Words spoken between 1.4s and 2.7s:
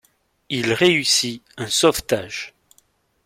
un sauvetage.